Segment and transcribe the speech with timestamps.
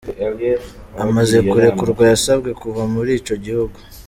[1.05, 3.77] Amaze kurekurwa, yasabwe kuva muri ico gihugu.